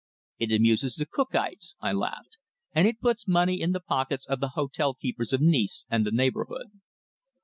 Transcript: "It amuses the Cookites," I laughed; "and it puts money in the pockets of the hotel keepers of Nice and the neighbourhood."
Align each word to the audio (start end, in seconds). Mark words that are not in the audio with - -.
"It 0.39 0.51
amuses 0.51 0.95
the 0.95 1.05
Cookites," 1.05 1.75
I 1.79 1.91
laughed; 1.91 2.39
"and 2.73 2.87
it 2.87 2.99
puts 3.01 3.27
money 3.27 3.61
in 3.61 3.71
the 3.71 3.79
pockets 3.79 4.25
of 4.25 4.39
the 4.39 4.53
hotel 4.57 4.95
keepers 4.95 5.31
of 5.31 5.41
Nice 5.41 5.85
and 5.91 6.03
the 6.07 6.11
neighbourhood." 6.11 6.71